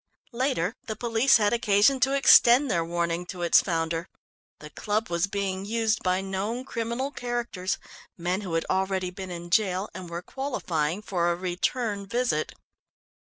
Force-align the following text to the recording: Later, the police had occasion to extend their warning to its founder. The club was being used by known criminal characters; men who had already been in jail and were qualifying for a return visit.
Later, 0.33 0.73
the 0.87 0.95
police 0.95 1.37
had 1.37 1.53
occasion 1.53 1.99
to 1.99 2.13
extend 2.15 2.71
their 2.71 2.83
warning 2.83 3.23
to 3.27 3.43
its 3.43 3.61
founder. 3.61 4.07
The 4.57 4.71
club 4.71 5.11
was 5.11 5.27
being 5.27 5.63
used 5.63 6.01
by 6.01 6.21
known 6.21 6.65
criminal 6.65 7.11
characters; 7.11 7.77
men 8.17 8.41
who 8.41 8.55
had 8.55 8.65
already 8.67 9.11
been 9.11 9.29
in 9.29 9.51
jail 9.51 9.89
and 9.93 10.09
were 10.09 10.23
qualifying 10.23 11.03
for 11.03 11.31
a 11.31 11.35
return 11.35 12.07
visit. 12.07 12.53